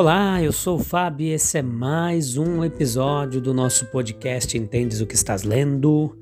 Olá, 0.00 0.40
eu 0.40 0.52
sou 0.52 0.76
o 0.76 0.78
Fábio 0.78 1.26
e 1.26 1.30
esse 1.32 1.58
é 1.58 1.62
mais 1.62 2.36
um 2.36 2.64
episódio 2.64 3.40
do 3.40 3.52
nosso 3.52 3.84
podcast 3.86 4.56
Entendes 4.56 5.00
o 5.00 5.06
que 5.08 5.16
estás 5.16 5.42
lendo. 5.42 6.16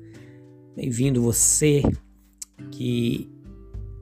Bem-vindo 0.75 1.21
você 1.21 1.83
que 2.71 3.29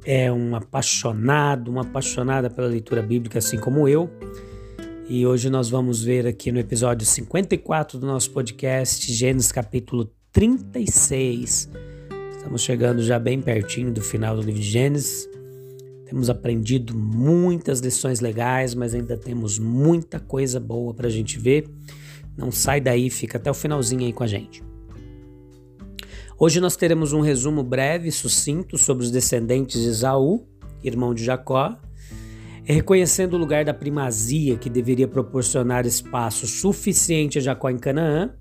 é 0.05 0.31
um 0.31 0.55
apaixonado, 0.55 1.69
uma 1.69 1.81
apaixonada 1.81 2.49
pela 2.49 2.69
leitura 2.69 3.01
bíblica, 3.01 3.39
assim 3.39 3.57
como 3.57 3.85
eu. 3.85 4.09
E 5.09 5.27
hoje 5.27 5.49
nós 5.49 5.69
vamos 5.69 6.01
ver 6.01 6.25
aqui 6.25 6.53
no 6.53 6.59
episódio 6.59 7.05
54 7.05 7.99
do 7.99 8.07
nosso 8.07 8.31
podcast, 8.31 9.11
Gênesis 9.11 9.51
capítulo 9.51 10.09
36. 10.31 11.69
Estamos 12.31 12.61
chegando 12.61 13.03
já 13.03 13.19
bem 13.19 13.41
pertinho 13.41 13.91
do 13.91 14.01
final 14.01 14.37
do 14.37 14.41
livro 14.41 14.61
de 14.61 14.69
Gênesis. 14.69 15.34
Temos 16.05 16.29
aprendido 16.29 16.95
muitas 16.95 17.79
lições 17.79 18.19
legais, 18.19 18.75
mas 18.75 18.93
ainda 18.93 19.17
temos 19.17 19.57
muita 19.57 20.19
coisa 20.19 20.59
boa 20.59 20.93
para 20.93 21.07
a 21.07 21.11
gente 21.11 21.39
ver. 21.39 21.67
Não 22.37 22.51
sai 22.51 22.79
daí, 22.79 23.09
fica 23.09 23.37
até 23.37 23.49
o 23.49 23.53
finalzinho 23.53 24.05
aí 24.05 24.13
com 24.13 24.23
a 24.23 24.27
gente. 24.27 24.63
Hoje 26.37 26.59
nós 26.59 26.75
teremos 26.75 27.13
um 27.13 27.21
resumo 27.21 27.63
breve 27.63 28.09
e 28.09 28.11
sucinto 28.11 28.77
sobre 28.77 29.03
os 29.03 29.09
descendentes 29.09 29.81
de 29.81 29.87
Esaú, 29.87 30.45
irmão 30.83 31.13
de 31.13 31.23
Jacó, 31.23 31.75
reconhecendo 32.63 33.35
o 33.35 33.37
lugar 33.37 33.63
da 33.63 33.73
primazia 33.73 34.57
que 34.57 34.69
deveria 34.69 35.07
proporcionar 35.07 35.85
espaço 35.85 36.45
suficiente 36.45 37.37
a 37.37 37.41
Jacó 37.41 37.69
em 37.69 37.77
Canaã. 37.77 38.33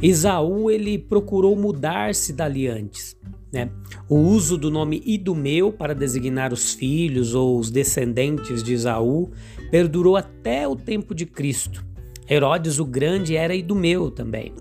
Esaú 0.00 0.70
ele 0.70 0.98
procurou 0.98 1.56
mudar-se 1.56 2.32
dali 2.32 2.68
antes, 2.68 3.16
né? 3.52 3.70
O 4.08 4.16
uso 4.16 4.56
do 4.56 4.70
nome 4.70 5.02
Idumeu 5.04 5.72
para 5.72 5.94
designar 5.94 6.52
os 6.52 6.72
filhos 6.72 7.34
ou 7.34 7.58
os 7.58 7.70
descendentes 7.70 8.62
de 8.62 8.74
Esaú 8.74 9.30
perdurou 9.70 10.16
até 10.16 10.68
o 10.68 10.76
tempo 10.76 11.14
de 11.14 11.26
Cristo. 11.26 11.84
Herodes 12.30 12.78
o 12.78 12.84
Grande 12.84 13.36
era 13.36 13.54
Idumeu 13.54 14.10
também. 14.10 14.52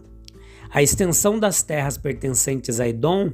A 0.71 0.81
extensão 0.81 1.39
das 1.39 1.61
terras 1.61 1.97
pertencentes 1.97 2.79
a 2.79 2.87
Edom, 2.87 3.31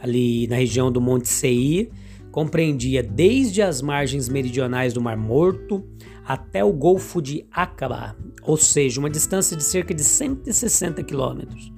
ali 0.00 0.46
na 0.46 0.56
região 0.56 0.90
do 0.90 1.00
Monte 1.00 1.28
Seir, 1.28 1.90
compreendia 2.30 3.02
desde 3.02 3.62
as 3.62 3.82
margens 3.82 4.28
meridionais 4.28 4.92
do 4.92 5.00
Mar 5.00 5.16
Morto 5.16 5.84
até 6.24 6.64
o 6.64 6.72
Golfo 6.72 7.20
de 7.20 7.44
Acaba, 7.50 8.16
ou 8.42 8.56
seja, 8.56 9.00
uma 9.00 9.10
distância 9.10 9.56
de 9.56 9.64
cerca 9.64 9.92
de 9.92 10.04
160 10.04 11.02
quilômetros. 11.02 11.72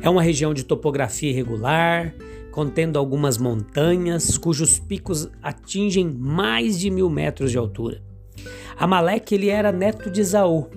É 0.00 0.10
uma 0.10 0.22
região 0.22 0.52
de 0.52 0.64
topografia 0.64 1.30
irregular, 1.30 2.14
contendo 2.50 2.98
algumas 2.98 3.38
montanhas 3.38 4.36
cujos 4.38 4.78
picos 4.78 5.28
atingem 5.42 6.10
mais 6.10 6.78
de 6.78 6.90
mil 6.90 7.08
metros 7.08 7.50
de 7.50 7.58
altura. 7.58 8.02
Amaleque 8.78 9.34
ele 9.34 9.48
era 9.48 9.70
neto 9.70 10.10
de 10.10 10.20
Esaú. 10.20 10.68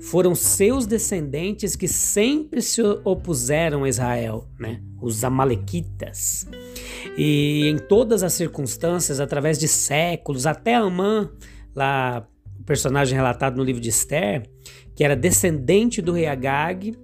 Foram 0.00 0.34
seus 0.34 0.86
descendentes 0.86 1.74
que 1.74 1.88
sempre 1.88 2.62
se 2.62 2.82
opuseram 3.04 3.84
a 3.84 3.88
Israel, 3.88 4.48
né? 4.58 4.80
os 5.00 5.24
Amalequitas. 5.24 6.46
E 7.16 7.66
em 7.66 7.78
todas 7.78 8.22
as 8.22 8.32
circunstâncias, 8.32 9.20
através 9.20 9.58
de 9.58 9.68
séculos, 9.68 10.46
até 10.46 10.74
Amã, 10.74 11.30
lá 11.74 12.26
o 12.58 12.64
personagem 12.64 13.16
relatado 13.16 13.56
no 13.56 13.64
livro 13.64 13.80
de 13.80 13.88
Esther, 13.88 14.48
que 14.94 15.04
era 15.04 15.16
descendente 15.16 16.00
do 16.00 16.12
rei 16.12 16.26
Agag, 16.26 16.94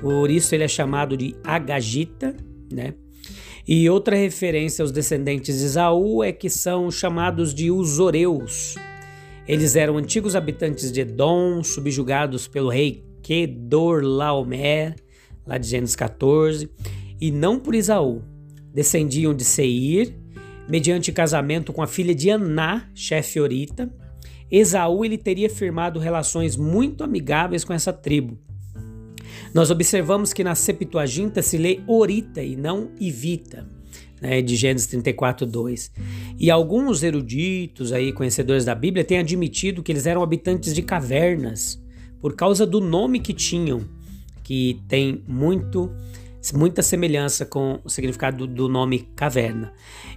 por 0.00 0.30
isso 0.30 0.54
ele 0.54 0.64
é 0.64 0.68
chamado 0.68 1.16
de 1.16 1.36
Agagita, 1.44 2.34
né? 2.72 2.94
E 3.68 3.88
outra 3.88 4.16
referência 4.16 4.82
aos 4.82 4.90
descendentes 4.90 5.58
de 5.58 5.64
Esaú 5.64 6.24
é 6.24 6.32
que 6.32 6.48
são 6.48 6.90
chamados 6.90 7.54
de 7.54 7.70
Usoreus. 7.70 8.74
Eles 9.50 9.74
eram 9.74 9.98
antigos 9.98 10.36
habitantes 10.36 10.92
de 10.92 11.00
Edom, 11.00 11.60
subjugados 11.64 12.46
pelo 12.46 12.68
rei 12.68 13.04
Kedorlaomer, 13.20 14.94
lá 15.44 15.58
de 15.58 15.66
Gênesis 15.66 15.96
14, 15.96 16.70
e 17.20 17.32
não 17.32 17.58
por 17.58 17.74
Esaú. 17.74 18.22
Descendiam 18.72 19.34
de 19.34 19.42
Seir, 19.42 20.14
mediante 20.68 21.10
casamento 21.10 21.72
com 21.72 21.82
a 21.82 21.88
filha 21.88 22.14
de 22.14 22.30
Aná, 22.30 22.88
chefe 22.94 23.40
Orita. 23.40 23.92
Esaú 24.48 25.04
ele 25.04 25.18
teria 25.18 25.50
firmado 25.50 25.98
relações 25.98 26.56
muito 26.56 27.02
amigáveis 27.02 27.64
com 27.64 27.72
essa 27.72 27.92
tribo, 27.92 28.38
nós 29.52 29.70
observamos 29.70 30.32
que 30.32 30.44
na 30.44 30.54
Septuaginta 30.54 31.42
se 31.42 31.58
lê 31.58 31.80
Orita 31.86 32.40
e 32.40 32.54
não 32.54 32.90
Ivita, 33.00 33.66
né, 34.20 34.42
de 34.42 34.56
Gênesis 34.56 34.86
34, 34.86 35.46
2. 35.46 35.92
E 36.38 36.50
alguns 36.50 37.02
eruditos 37.02 37.92
aí, 37.92 38.12
conhecedores 38.12 38.64
da 38.64 38.74
Bíblia, 38.74 39.04
têm 39.04 39.18
admitido 39.18 39.82
que 39.82 39.90
eles 39.90 40.06
eram 40.06 40.22
habitantes 40.22 40.74
de 40.74 40.82
cavernas, 40.82 41.82
por 42.20 42.34
causa 42.34 42.66
do 42.66 42.80
nome 42.80 43.20
que 43.20 43.32
tinham, 43.32 43.80
que 44.42 44.80
tem 44.88 45.22
muito 45.26 45.90
muita 46.54 46.82
semelhança 46.82 47.44
com 47.44 47.80
o 47.84 47.90
significado 47.90 48.46
do, 48.46 48.66
nome 48.66 49.00
caverna. 49.14 49.74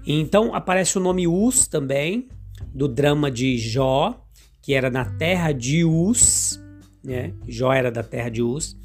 Então 0.08 0.56
aparece 0.56 0.98
o 0.98 1.02
nome 1.02 1.28
Us 1.28 1.68
também, 1.68 2.30
do 2.74 2.88
drama 2.88 3.30
de 3.30 3.58
Jó, 3.58 4.26
que 4.62 4.74
era 4.74 4.90
na 4.90 5.04
terra 5.04 5.52
de 5.52 5.84
Us, 5.84 6.64
né? 7.04 7.34
Jó 7.48 7.74
era 7.74 7.92
da 7.92 8.02
terra 8.02 8.30
de 8.30 8.42
Uz. 8.42 8.78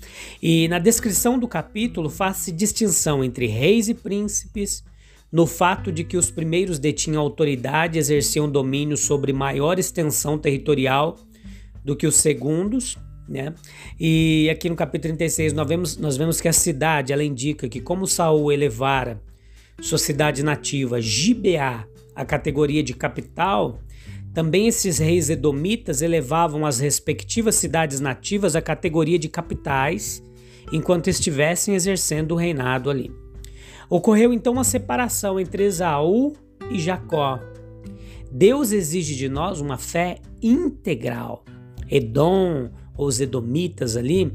E 0.42 0.66
na 0.68 0.78
descrição 0.78 1.38
do 1.38 1.46
capítulo 1.46 2.10
faz-se 2.10 2.50
distinção 2.50 3.22
entre 3.22 3.46
reis 3.46 3.88
e 3.88 3.94
príncipes, 3.94 4.82
no 5.30 5.46
fato 5.46 5.92
de 5.92 6.04
que 6.04 6.16
os 6.16 6.30
primeiros 6.30 6.78
detinham 6.78 7.20
autoridade 7.20 7.98
e 7.98 8.00
exerciam 8.00 8.50
domínio 8.50 8.96
sobre 8.96 9.32
maior 9.32 9.78
extensão 9.78 10.38
territorial 10.38 11.16
do 11.84 11.94
que 11.94 12.06
os 12.06 12.16
segundos. 12.16 12.96
Né? 13.28 13.54
E 14.00 14.48
aqui 14.50 14.70
no 14.70 14.76
capítulo 14.76 15.14
36 15.14 15.52
nós 15.52 15.68
vemos, 15.68 15.96
nós 15.98 16.16
vemos 16.16 16.40
que 16.40 16.48
a 16.48 16.52
cidade 16.52 17.12
ela 17.12 17.22
indica 17.22 17.68
que 17.68 17.80
como 17.80 18.06
Saul 18.06 18.50
elevara 18.50 19.22
sua 19.80 19.98
cidade 19.98 20.42
nativa, 20.42 21.00
Gibeá, 21.00 21.86
a 22.14 22.24
categoria 22.24 22.82
de 22.82 22.94
capital, 22.94 23.80
também 24.34 24.66
esses 24.66 24.98
reis 24.98 25.30
edomitas 25.30 26.02
elevavam 26.02 26.66
as 26.66 26.80
respectivas 26.80 27.54
cidades 27.54 28.00
nativas 28.00 28.56
à 28.56 28.62
categoria 28.62 29.18
de 29.18 29.28
capitais, 29.28 30.22
enquanto 30.72 31.08
estivessem 31.08 31.74
exercendo 31.74 32.32
o 32.32 32.36
reinado 32.36 32.90
ali. 32.90 33.10
Ocorreu 33.90 34.32
então 34.32 34.52
uma 34.52 34.64
separação 34.64 35.40
entre 35.40 35.64
Esaú 35.64 36.34
e 36.70 36.78
Jacó. 36.78 37.40
Deus 38.30 38.72
exige 38.72 39.16
de 39.16 39.28
nós 39.28 39.60
uma 39.60 39.78
fé 39.78 40.18
integral. 40.42 41.44
Edom, 41.90 42.68
os 42.96 43.20
edomitas 43.20 43.96
ali, 43.96 44.32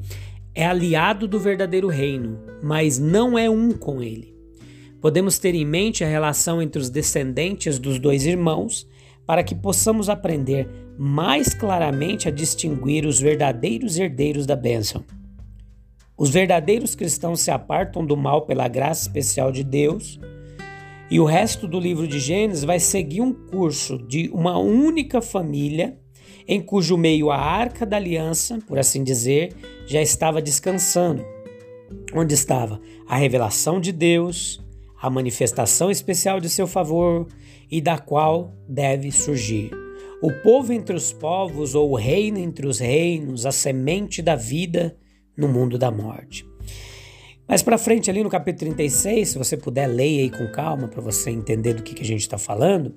é 0.56 0.66
aliado 0.66 1.28
do 1.28 1.40
verdadeiro 1.40 1.88
reino, 1.88 2.40
mas 2.63 2.97
não 2.97 3.38
é 3.38 3.50
um 3.50 3.72
com 3.72 4.02
ele. 4.02 4.34
Podemos 5.00 5.38
ter 5.38 5.54
em 5.54 5.66
mente 5.66 6.04
a 6.04 6.07
relação 6.07 6.62
entre 6.62 6.81
os 6.81 6.89
descendentes 6.89 7.77
dos 7.77 8.00
dois 8.00 8.25
irmãos 8.25 8.88
para 9.25 9.44
que 9.44 9.54
possamos 9.54 10.10
aprender 10.10 10.68
mais 10.98 11.54
claramente 11.54 12.27
a 12.27 12.31
distinguir 12.31 13.06
os 13.06 13.19
verdadeiros 13.19 13.98
herdeiros 13.98 14.45
da 14.45 14.56
bênção. 14.56 15.04
Os 16.24 16.30
verdadeiros 16.30 16.96
cristãos 16.96 17.42
se 17.42 17.52
apartam 17.52 18.06
do 18.06 18.16
mal 18.16 18.44
pela 18.44 18.70
graça 18.70 19.02
especial 19.02 19.52
de 19.52 19.62
Deus, 19.62 20.18
e 21.12 21.20
o 21.20 21.25
resto 21.25 21.68
do 21.68 21.78
livro 21.78 22.08
de 22.08 22.18
Gênesis 22.18 22.64
vai 22.64 22.80
seguir 22.80 23.20
um 23.20 23.34
curso 23.34 23.98
de 23.98 24.30
uma 24.30 24.58
única 24.58 25.22
família 25.22 26.00
em 26.48 26.62
cujo 26.62 26.96
meio 26.96 27.30
a 27.30 27.36
arca 27.38 27.86
da 27.86 27.98
aliança, 27.98 28.58
por 28.66 28.80
assim 28.80 29.04
dizer, 29.04 29.54
já 29.86 30.02
estava 30.02 30.42
descansando, 30.42 31.25
onde 32.16 32.34
estava 32.34 32.80
a 33.06 33.18
revelação 33.18 33.81
de 33.81 33.92
Deus, 33.92 34.64
a 35.02 35.10
manifestação 35.10 35.92
especial 35.92 36.40
de 36.40 36.50
seu 36.50 36.68
favor 36.68 37.28
e 37.70 37.81
da 37.81 37.98
qual 37.98 38.54
deve 38.66 39.12
surgir. 39.12 39.72
O 40.22 40.31
povo 40.42 40.72
entre 40.72 40.96
os 40.96 41.12
povos, 41.12 41.75
ou 41.75 41.92
o 41.92 41.98
reino 41.98 42.38
entre 42.38 42.66
os 42.66 42.80
reinos, 42.80 43.46
a 43.46 43.52
semente 43.52 44.22
da 44.22 44.38
vida 44.38 44.96
no 45.38 45.47
mundo 45.47 45.77
da 45.77 45.91
morte. 45.91 46.45
Mais 47.47 47.62
para 47.62 47.77
frente, 47.77 48.09
ali 48.09 48.24
no 48.24 48.30
capítulo 48.30 48.74
36, 48.74 49.30
se 49.30 49.38
você 49.38 49.57
puder, 49.57 49.88
leia 49.88 50.21
aí 50.21 50.30
com 50.30 50.51
calma 50.51 50.88
para 50.88 51.01
você 51.01 51.30
entender 51.30 51.74
do 51.74 51.83
que, 51.83 51.94
que 51.94 52.01
a 52.01 52.06
gente 52.06 52.21
está 52.21 52.38
falando. 52.38 52.95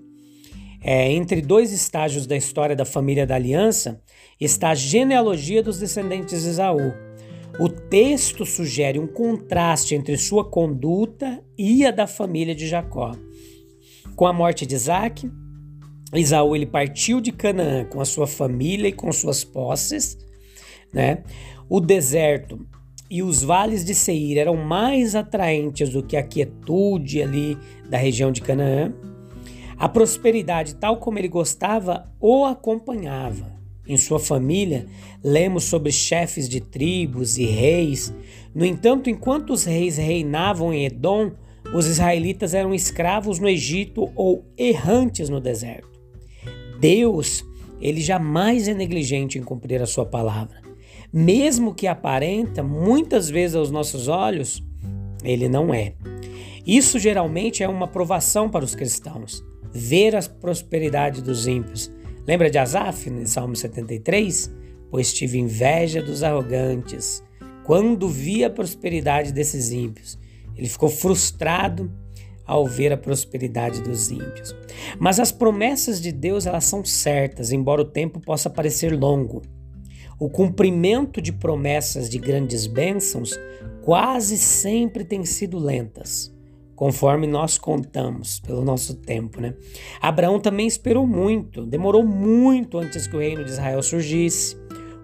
É, 0.83 1.11
entre 1.11 1.41
dois 1.41 1.73
estágios 1.73 2.27
da 2.27 2.37
história 2.37 2.77
da 2.77 2.85
família 2.85 3.27
da 3.27 3.35
aliança 3.35 4.01
está 4.41 4.71
a 4.71 4.75
genealogia 4.75 5.63
dos 5.63 5.79
descendentes 5.79 6.43
de 6.43 6.49
Esaú. 6.49 6.95
O 7.59 7.69
texto 7.69 8.47
sugere 8.47 8.99
um 8.99 9.07
contraste 9.07 9.95
entre 9.95 10.17
sua 10.17 10.45
conduta 10.45 11.43
e 11.59 11.85
a 11.85 11.91
da 11.91 12.07
família 12.07 12.55
de 12.55 12.69
Jacó. 12.69 13.13
Com 14.15 14.27
a 14.27 14.33
morte 14.33 14.65
de 14.65 14.75
Isaac, 14.75 15.31
Esaú 16.13 16.55
ele 16.55 16.67
partiu 16.67 17.21
de 17.21 17.33
Canaã 17.33 17.85
com 17.85 18.01
a 18.01 18.05
sua 18.05 18.27
família 18.27 18.89
e 18.89 18.93
com 18.93 19.11
suas 19.11 19.43
posses, 19.43 20.17
né? 20.93 21.25
O 21.69 21.81
deserto 21.81 22.65
e 23.11 23.25
os 23.25 23.43
vales 23.43 23.85
de 23.85 23.93
Seir 23.93 24.39
eram 24.39 24.57
mais 24.57 25.17
atraentes 25.17 25.89
do 25.89 26.01
que 26.01 26.17
a 26.17 26.23
quietude 26.23 27.21
ali 27.21 27.59
da 27.91 27.99
região 27.99 28.31
de 28.31 28.41
Canaã. 28.41 28.95
A 29.77 29.89
prosperidade, 29.89 30.77
tal 30.77 30.99
como 30.99 31.19
ele 31.19 31.27
gostava, 31.27 32.09
o 32.21 32.45
acompanhava. 32.45 33.57
Em 33.87 33.97
sua 33.97 34.21
família, 34.21 34.87
lemos 35.23 35.65
sobre 35.65 35.91
chefes 35.91 36.49
de 36.49 36.61
tribos 36.61 37.37
e 37.37 37.47
reis. 37.47 38.15
No 38.55 38.65
entanto, 38.65 39.11
enquanto 39.11 39.53
os 39.53 39.65
reis 39.65 39.97
reinavam 39.97 40.73
em 40.73 40.87
Edom, 40.87 41.33
os 41.75 41.87
israelitas 41.87 42.55
eram 42.55 42.73
escravos 42.73 43.41
no 43.41 43.49
Egito 43.49 44.09
ou 44.15 44.45
errantes 44.57 45.29
no 45.29 45.41
deserto. 45.41 46.01
Deus, 46.81 47.45
ele 47.81 48.01
jamais 48.01 48.69
é 48.69 48.75
negligente 48.75 49.37
em 49.37 49.43
cumprir 49.43 49.83
a 49.83 49.87
sua 49.87 50.07
palavra 50.07 50.66
mesmo 51.13 51.75
que 51.75 51.87
aparenta 51.87 52.63
muitas 52.63 53.29
vezes 53.29 53.57
aos 53.57 53.71
nossos 53.71 54.09
olhos, 54.09 54.63
ele 55.23 55.49
não 55.49 55.73
é. 55.73 55.95
Isso 56.67 56.99
geralmente 56.99 57.63
é 57.63 57.69
uma 57.69 57.87
provação 57.87 58.49
para 58.49 58.65
os 58.65 58.75
cristãos, 58.75 59.45
ver 59.73 60.17
a 60.17 60.23
prosperidade 60.23 61.23
dos 61.23 61.47
ímpios. 61.47 61.93
Lembra 62.27 62.51
de 62.51 62.59
Asaf, 62.59 63.09
no 63.09 63.27
Salmo 63.27 63.55
73? 63.55 64.53
Pois 64.91 65.13
tive 65.13 65.39
inveja 65.39 66.03
dos 66.03 66.23
arrogantes, 66.23 67.23
quando 67.65 68.09
vi 68.09 68.45
a 68.45 68.51
prosperidade 68.51 69.33
desses 69.33 69.71
ímpios. 69.71 70.19
Ele 70.57 70.69
ficou 70.69 70.89
frustrado 70.89 71.93
ao 72.47 72.67
ver 72.67 72.93
a 72.93 72.97
prosperidade 72.97 73.83
dos 73.83 74.11
ímpios. 74.11 74.55
Mas 74.99 75.19
as 75.19 75.33
promessas 75.33 76.01
de 76.01 76.13
Deus, 76.13 76.47
elas 76.47 76.65
são 76.65 76.85
certas, 76.85 77.51
embora 77.51 77.83
o 77.83 77.85
tempo 77.85 78.21
possa 78.21 78.49
parecer 78.49 78.97
longo. 78.97 79.43
O 80.19 80.31
cumprimento 80.31 81.21
de 81.21 81.31
promessas 81.31 82.09
de 82.09 82.19
grandes 82.19 82.67
bênçãos 82.67 83.39
quase 83.83 84.39
sempre 84.39 85.05
tem 85.05 85.27
sido 85.27 85.59
lentas, 85.59 86.35
conforme 86.75 87.27
nós 87.27 87.59
contamos 87.59 88.41
pelo 88.41 88.65
nosso 88.65 88.95
tempo, 88.95 89.43
né? 89.43 89.55
Abraão 90.01 90.41
também 90.41 90.67
esperou 90.67 91.07
muito, 91.07 91.67
demorou 91.67 92.03
muito 92.03 92.79
antes 92.79 93.07
que 93.07 93.15
o 93.15 93.21
reino 93.21 93.45
de 93.45 93.51
Israel 93.51 93.83
surgisse, 93.83 94.57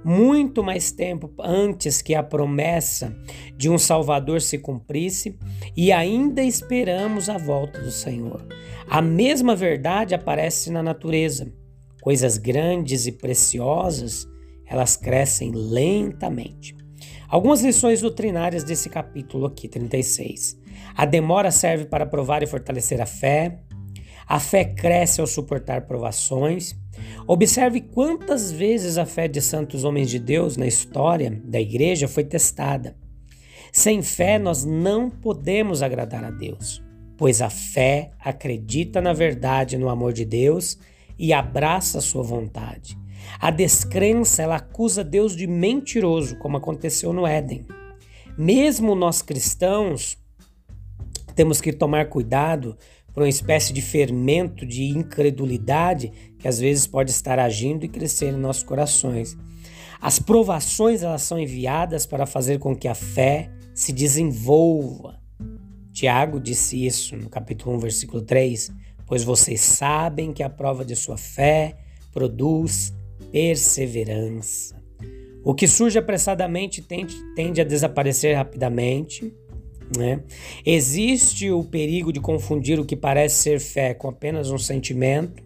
muito 0.03 0.65
mais 0.65 0.91
tempo 0.91 1.31
antes 1.39 2.01
que 2.01 2.15
a 2.15 2.23
promessa 2.23 3.15
de 3.55 3.69
um 3.69 3.77
Salvador 3.77 4.41
se 4.41 4.59
cumprisse, 4.59 5.39
e 5.77 5.93
ainda 5.93 6.43
esperamos 6.43 7.29
a 7.29 7.37
volta 7.37 7.83
do 7.83 7.91
Senhor. 7.91 8.47
A 8.89 9.03
mesma 9.03 9.55
verdade 9.55 10.15
aparece 10.15 10.71
na 10.71 10.83
natureza. 10.83 11.53
Coisas 12.01 12.37
grandes 12.37 13.07
e 13.07 13.13
preciosas 13.13 14.32
elas 14.73 14.97
crescem 14.97 15.53
lentamente. 15.53 16.75
Algumas 17.29 17.63
lições 17.63 18.01
doutrinárias 18.01 18.65
desse 18.65 18.89
capítulo 18.89 19.45
aqui, 19.45 19.69
36. 19.69 20.59
A 20.97 21.05
demora 21.05 21.51
serve 21.51 21.85
para 21.85 22.07
provar 22.07 22.43
e 22.43 22.47
fortalecer 22.47 22.99
a 22.99 23.05
fé. 23.05 23.59
A 24.27 24.41
fé 24.41 24.65
cresce 24.65 25.21
ao 25.21 25.27
suportar 25.27 25.83
provações. 25.83 26.75
Observe 27.27 27.83
quantas 27.83 28.51
vezes 28.51 28.97
a 28.97 29.05
fé 29.05 29.29
de 29.29 29.43
santos 29.43 29.85
homens 29.85 30.09
de 30.09 30.19
Deus 30.19 30.57
na 30.57 30.67
história 30.67 31.39
da 31.45 31.61
igreja 31.61 32.09
foi 32.09 32.25
testada. 32.25 32.97
Sem 33.71 34.01
fé, 34.01 34.39
nós 34.39 34.65
não 34.65 35.11
podemos 35.11 35.83
agradar 35.83 36.25
a 36.25 36.31
Deus, 36.31 36.83
pois 37.19 37.43
a 37.43 37.51
fé 37.51 38.11
acredita 38.19 39.03
na 39.03 39.13
verdade, 39.13 39.77
no 39.77 39.91
amor 39.91 40.15
de 40.15 40.25
Deus 40.25 40.79
e 41.19 41.31
abraça 41.31 41.99
a 41.99 42.03
sua 42.03 42.23
vontade. 42.23 43.02
A 43.39 43.51
descrença 43.51 44.43
ela 44.43 44.57
acusa 44.57 45.03
Deus 45.03 45.37
de 45.37 45.47
mentiroso, 45.47 46.37
como 46.39 46.57
aconteceu 46.57 47.13
no 47.13 47.27
Éden. 47.27 47.67
Mesmo 48.37 48.95
nós 48.95 49.21
cristãos 49.21 50.17
temos 51.35 51.61
que 51.61 51.73
tomar 51.73 52.09
cuidado 52.09 52.77
por 53.13 53.23
uma 53.23 53.29
espécie 53.29 53.73
de 53.73 53.83
fermento 53.83 54.65
de 54.65 54.85
incredulidade 54.85 56.13
que 56.39 56.49
às 56.49 56.59
vezes 56.59 56.87
pode 56.87 57.11
estar 57.11 57.39
agindo 57.39 57.85
e 57.85 57.89
crescer 57.89 58.33
em 58.33 58.39
nossos 58.39 58.63
corações. 58.63 59.37
As 60.01 60.19
provações 60.19 61.03
elas 61.03 61.23
são 61.23 61.39
enviadas 61.39 62.07
para 62.07 62.27
fazer 62.27 62.59
com 62.59 62.75
que 62.75 62.89
a 62.89 62.95
fé 62.95 63.51
se 63.75 63.93
desenvolva. 63.93 65.21
Tiago 65.93 66.41
disse 66.41 66.85
isso 66.85 67.17
no 67.17 67.29
capítulo 67.29 67.77
1, 67.77 67.79
versículo 67.79 68.23
3, 68.23 68.73
pois 69.07 69.23
vocês 69.23 69.61
sabem 69.61 70.33
que 70.33 70.43
a 70.43 70.51
prova 70.51 70.85
de 70.85 70.97
sua 70.97 71.19
fé 71.19 71.77
produz 72.11 72.95
perseverança. 73.33 74.81
O 75.43 75.55
que 75.55 75.67
surge 75.67 75.99
apressadamente 75.99 76.83
tende, 76.83 77.17
tende 77.35 77.61
a 77.61 77.65
desaparecer 77.65 78.37
rapidamente. 78.37 79.35
Né? 79.97 80.23
Existe 80.65 81.51
o 81.51 81.65
perigo 81.65 82.13
de 82.13 82.21
confundir 82.21 82.79
o 82.79 82.85
que 82.85 82.95
parece 82.95 83.37
ser 83.37 83.61
fé 83.61 83.93
com 83.93 84.09
apenas 84.09 84.51
um 84.51 84.59
sentimento. 84.59 85.43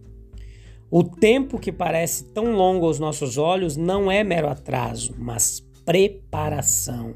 O 0.90 1.02
tempo 1.02 1.58
que 1.58 1.72
parece 1.72 2.24
tão 2.24 2.52
longo 2.52 2.86
aos 2.86 2.98
nossos 2.98 3.38
olhos 3.38 3.76
não 3.76 4.10
é 4.10 4.22
mero 4.22 4.48
atraso, 4.48 5.14
mas 5.18 5.64
preparação. 5.84 7.14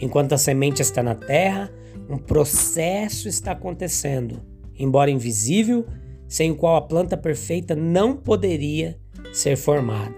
Enquanto 0.00 0.34
a 0.34 0.38
semente 0.38 0.82
está 0.82 1.02
na 1.02 1.14
terra, 1.14 1.72
um 2.08 2.18
processo 2.18 3.28
está 3.28 3.52
acontecendo, 3.52 4.42
embora 4.78 5.10
invisível, 5.10 5.86
sem 6.28 6.50
o 6.50 6.56
qual 6.56 6.76
a 6.76 6.82
planta 6.82 7.16
perfeita 7.16 7.74
não 7.74 8.14
poderia 8.16 8.98
ser 9.38 9.56
formado. 9.56 10.14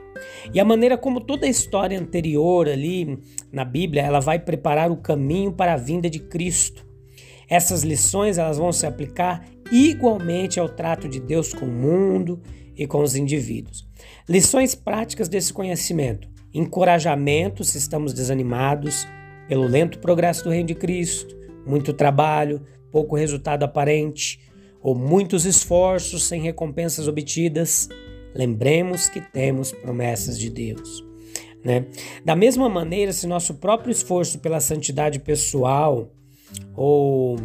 E 0.53 0.61
a 0.61 0.65
maneira 0.65 0.99
como 0.99 1.21
toda 1.21 1.47
a 1.47 1.49
história 1.49 1.99
anterior 1.99 2.69
ali 2.69 3.19
na 3.53 3.65
Bíblia, 3.65 4.03
ela 4.03 4.21
vai 4.21 4.39
preparar 4.39 4.91
o 4.91 4.97
caminho 4.97 5.53
para 5.53 5.75
a 5.75 5.77
vinda 5.77 6.09
de 6.09 6.19
Cristo. 6.19 6.87
Essas 7.49 7.83
lições 7.83 8.39
elas 8.39 8.59
vão 8.59 8.73
se 8.73 8.87
aplicar 8.87 9.45
igualmente 9.73 10.61
ao 10.61 10.69
trato 10.69 11.09
de 11.09 11.21
Deus 11.21 11.53
com 11.53 11.67
o 11.67 11.71
mundo 11.71 12.41
e 12.77 12.87
com 12.87 13.03
os 13.03 13.17
indivíduos. 13.17 13.87
Lições 14.29 14.75
práticas 14.75 15.29
desse 15.29 15.53
conhecimento: 15.53 16.29
encorajamento 16.55 17.65
se 17.65 17.79
estamos 17.79 18.13
desanimados 18.13 19.07
pelo 19.49 19.67
lento 19.67 19.99
progresso 19.99 20.45
do 20.45 20.51
reino 20.51 20.69
de 20.69 20.75
Cristo, 20.75 21.37
muito 21.67 21.93
trabalho, 21.93 22.63
pouco 22.91 23.17
resultado 23.17 23.65
aparente, 23.65 24.41
ou 24.81 24.95
muitos 24.95 25.45
esforços 25.45 26.25
sem 26.25 26.41
recompensas 26.41 27.09
obtidas. 27.09 27.89
Lembremos 28.35 29.09
que 29.09 29.21
temos 29.21 29.73
promessas 29.73 30.39
de 30.39 30.51
Deus. 30.51 31.05
Né? 31.65 31.87
Da 32.25 32.35
mesma 32.35 32.69
maneira, 32.69 33.13
se 33.13 33.27
nosso 33.27 33.55
próprio 33.55 33.93
esforço 33.93 34.39
pela 34.39 34.61
santidade 34.61 35.19
pessoal 35.19 36.11
ou 36.75 37.37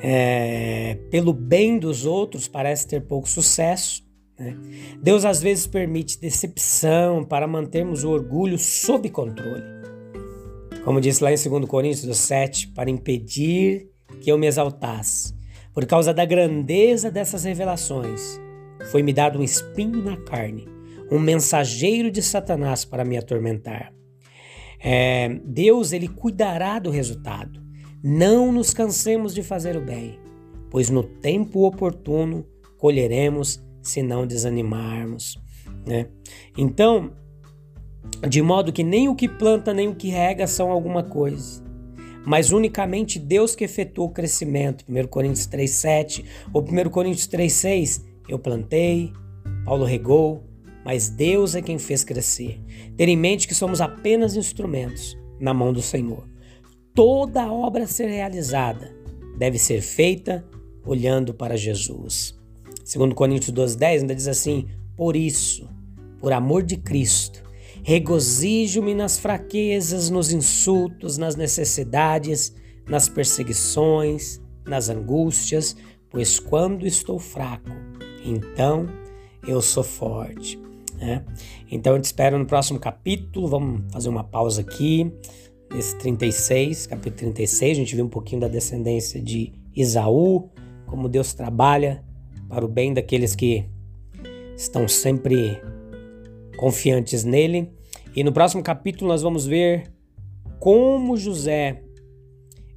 é, 0.00 0.98
pelo 1.10 1.32
bem 1.32 1.78
dos 1.78 2.04
outros 2.04 2.46
parece 2.46 2.86
ter 2.86 3.02
pouco 3.02 3.28
sucesso, 3.28 4.06
né? 4.38 4.56
Deus 5.02 5.24
às 5.24 5.42
vezes 5.42 5.66
permite 5.66 6.20
decepção 6.20 7.24
para 7.24 7.46
mantermos 7.46 8.04
o 8.04 8.10
orgulho 8.10 8.56
sob 8.56 9.10
controle. 9.10 9.64
Como 10.84 11.00
disse 11.00 11.22
lá 11.22 11.32
em 11.32 11.34
2 11.34 11.64
Coríntios 11.66 12.16
7, 12.16 12.68
para 12.68 12.88
impedir 12.88 13.90
que 14.20 14.30
eu 14.30 14.38
me 14.38 14.46
exaltasse. 14.46 15.34
Por 15.74 15.84
causa 15.86 16.14
da 16.14 16.24
grandeza 16.24 17.10
dessas 17.10 17.44
revelações, 17.44 18.40
foi-me 18.90 19.12
dado 19.12 19.38
um 19.38 19.42
espinho 19.42 20.02
na 20.02 20.16
carne, 20.16 20.68
um 21.10 21.18
mensageiro 21.18 22.10
de 22.10 22.22
Satanás 22.22 22.84
para 22.84 23.04
me 23.04 23.16
atormentar. 23.16 23.92
É, 24.80 25.40
Deus 25.44 25.92
ele 25.92 26.08
cuidará 26.08 26.78
do 26.78 26.90
resultado. 26.90 27.60
Não 28.02 28.52
nos 28.52 28.72
cansemos 28.72 29.34
de 29.34 29.42
fazer 29.42 29.76
o 29.76 29.84
bem, 29.84 30.18
pois 30.70 30.88
no 30.88 31.02
tempo 31.02 31.66
oportuno 31.66 32.46
colheremos 32.78 33.60
se 33.82 34.02
não 34.02 34.26
desanimarmos. 34.26 35.36
Né? 35.84 36.06
Então, 36.56 37.12
de 38.28 38.40
modo 38.40 38.72
que 38.72 38.84
nem 38.84 39.08
o 39.08 39.14
que 39.14 39.28
planta 39.28 39.74
nem 39.74 39.88
o 39.88 39.94
que 39.94 40.08
rega 40.08 40.46
são 40.46 40.70
alguma 40.70 41.02
coisa, 41.02 41.62
mas 42.24 42.52
unicamente 42.52 43.18
Deus 43.18 43.56
que 43.56 43.64
efetua 43.64 44.04
o 44.04 44.10
crescimento. 44.10 44.84
1 44.88 45.06
Coríntios 45.08 45.48
3,7 45.48 46.24
ou 46.52 46.62
1 46.62 46.90
Coríntios 46.90 47.26
3,6 47.26 48.04
eu 48.28 48.38
plantei, 48.38 49.12
Paulo 49.64 49.84
regou, 49.84 50.44
mas 50.84 51.08
Deus 51.08 51.54
é 51.54 51.62
quem 51.62 51.78
fez 51.78 52.04
crescer. 52.04 52.60
Ter 52.96 53.08
em 53.08 53.16
mente 53.16 53.46
que 53.46 53.54
somos 53.54 53.80
apenas 53.80 54.36
instrumentos 54.36 55.16
na 55.40 55.52
mão 55.54 55.72
do 55.72 55.82
Senhor. 55.82 56.26
toda 56.94 57.52
obra 57.52 57.84
a 57.84 57.86
ser 57.86 58.08
realizada 58.08 58.92
deve 59.38 59.56
ser 59.56 59.80
feita 59.80 60.44
olhando 60.84 61.32
para 61.32 61.56
Jesus. 61.56 62.36
Segundo 62.84 63.14
Coríntios 63.14 63.52
12:10 63.52 64.00
ainda 64.00 64.16
diz 64.16 64.26
assim: 64.26 64.66
"Por 64.96 65.14
isso, 65.14 65.68
por 66.18 66.32
amor 66.32 66.64
de 66.64 66.76
Cristo, 66.76 67.42
regozijo-me 67.84 68.94
nas 68.94 69.16
fraquezas, 69.16 70.10
nos 70.10 70.32
insultos, 70.32 71.16
nas 71.16 71.36
necessidades, 71.36 72.52
nas 72.88 73.08
perseguições, 73.08 74.40
nas 74.66 74.88
angústias, 74.88 75.76
pois 76.10 76.40
quando 76.40 76.86
estou 76.86 77.18
fraco, 77.18 77.70
então 78.28 78.86
eu 79.46 79.60
sou 79.60 79.82
forte." 79.82 80.58
Né? 80.98 81.24
Então 81.70 81.94
eu 81.94 82.00
te 82.00 82.06
espero 82.06 82.38
no 82.38 82.46
próximo 82.46 82.78
capítulo. 82.78 83.46
Vamos 83.46 83.92
fazer 83.92 84.08
uma 84.08 84.24
pausa 84.24 84.60
aqui. 84.60 85.12
Nesse 85.72 85.96
36, 85.98 86.86
capítulo 86.86 87.16
36, 87.16 87.76
a 87.76 87.80
gente 87.80 87.94
viu 87.94 88.04
um 88.04 88.08
pouquinho 88.08 88.40
da 88.40 88.48
descendência 88.48 89.20
de 89.20 89.52
Isaú, 89.76 90.48
como 90.86 91.08
Deus 91.08 91.34
trabalha 91.34 92.02
para 92.48 92.64
o 92.64 92.68
bem 92.68 92.94
daqueles 92.94 93.34
que 93.34 93.66
estão 94.56 94.88
sempre 94.88 95.60
confiantes 96.56 97.22
nele. 97.22 97.70
E 98.16 98.24
no 98.24 98.32
próximo 98.32 98.62
capítulo 98.62 99.08
nós 99.08 99.22
vamos 99.22 99.46
ver 99.46 99.92
como 100.58 101.16
José 101.16 101.82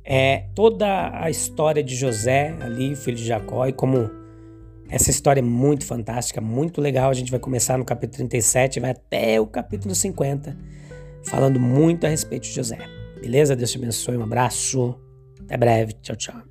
é 0.03 0.45
toda 0.53 1.11
a 1.13 1.29
história 1.29 1.81
de 1.81 1.95
José 1.95 2.55
ali, 2.59 2.95
filho 2.95 3.17
de 3.17 3.25
Jacó, 3.25 3.65
e 3.65 3.73
como 3.73 4.09
essa 4.91 5.09
história 5.09 5.39
é 5.39 5.43
muito 5.43 5.85
fantástica, 5.85 6.41
muito 6.41 6.81
legal. 6.81 7.09
A 7.09 7.13
gente 7.13 7.31
vai 7.31 7.39
começar 7.39 7.77
no 7.77 7.85
capítulo 7.85 8.17
37, 8.17 8.81
vai 8.81 8.91
até 8.91 9.39
o 9.39 9.47
capítulo 9.47 9.95
50, 9.95 10.57
falando 11.25 11.59
muito 11.59 12.05
a 12.05 12.09
respeito 12.09 12.43
de 12.43 12.51
José. 12.51 12.77
Beleza? 13.21 13.55
Deus 13.55 13.71
te 13.71 13.77
abençoe, 13.77 14.17
um 14.17 14.23
abraço, 14.23 14.99
até 15.39 15.55
breve, 15.55 15.93
tchau, 16.01 16.15
tchau. 16.17 16.50